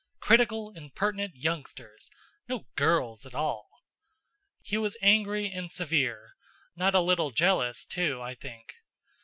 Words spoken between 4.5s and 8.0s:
He was angry and severe, not a little jealous,